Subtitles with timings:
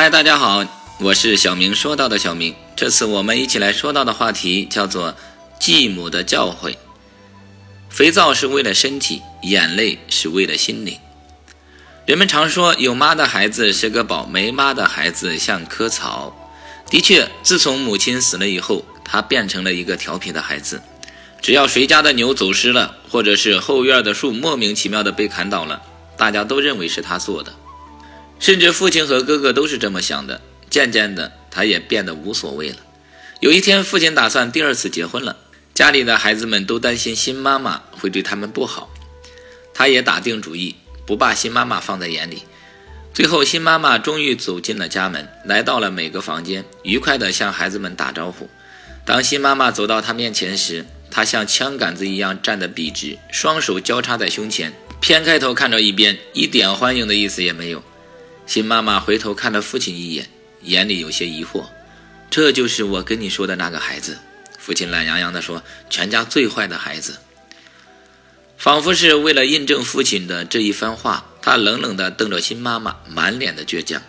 [0.00, 0.64] 嗨，大家好，
[1.00, 1.74] 我是小明。
[1.74, 5.16] 说到的小明，这次我们一起来说到的话题叫做
[5.58, 6.76] 继母的教诲。
[7.90, 10.96] 肥皂是为了身体，眼泪是为了心灵。
[12.06, 16.32] 人们常说，有妈的孩子是个宝，没妈的孩子像棵草。
[16.88, 20.80] 的确，自从母亲死了以后，他变成了一个调皮的孩子。
[21.42, 25.82] 只要谁家的牛走失了，或者是后院的树莫名其妙的被砍倒了，
[26.16, 27.52] 大家都认为是他做的。
[28.38, 30.40] 甚至父亲和哥哥都是这么想的。
[30.70, 32.76] 渐渐的，他也变得无所谓了。
[33.40, 35.36] 有一天，父亲打算第二次结婚了，
[35.74, 38.90] 家里的孩子们都担心新妈妈会对他们不好。
[39.72, 42.42] 他也打定主意，不把新妈妈放在眼里。
[43.14, 48.48] 最后，新妈妈终于走进了家门，来到了每个房间，愉快地向孩子们打招呼。
[49.04, 57.82] 当新妈妈走到他面前时，他像枪杆子一样站得笔直，双手交叉在胸前，偏开头看着一边，一点欢迎的意思也没有。
[58.48, 60.26] 新妈妈回头看了父亲一眼，
[60.62, 61.66] 眼里有些疑惑。
[62.30, 64.16] 这就是我跟你说的那个孩子。
[64.58, 67.18] 父亲懒洋洋地说：“全家最坏的孩子。”
[68.56, 74.00] 仿佛是为了印证父亲的这一番话，他冷冷地瞪着新妈妈，满脸的倔强。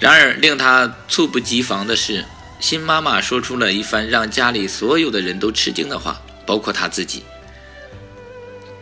[0.00, 2.24] 然而，令他猝不及防的是，
[2.58, 7.22] 新妈妈说出了一番让家里所有的人都吃惊的话，包括他自己。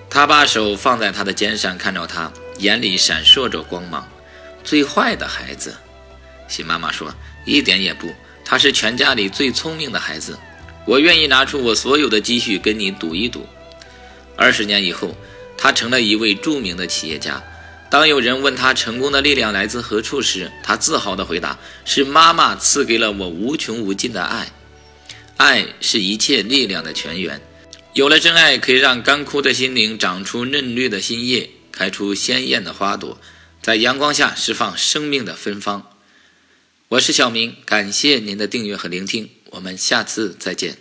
[0.08, 4.08] 他把手放在他的肩上，看着他，眼里闪烁着光芒。
[4.64, 5.74] 最坏的孩子，
[6.48, 10.38] 新妈妈说：“一点也不，他是全家里最聪明的孩子。
[10.86, 13.46] 我愿意拿出我所有的积蓄跟你赌一赌。”
[14.36, 15.16] 二十年以后，
[15.56, 17.42] 他成了一位著名的企业家。
[17.90, 24.50] 当有人问他成功的力量来自何处时，他自豪地回答：“是妈妈赐给了我无穷无尽的爱。
[25.36, 27.40] 爱是一切力量的泉源。
[27.92, 33.18] 有了真爱，可以让干枯的心灵长出嫩绿的新叶，开出鲜艳的花朵。”
[33.62, 35.96] 在阳光下释放生命的芬芳。
[36.88, 40.78] 我是小明，感谢您的订阅和聆听，我们下次再见。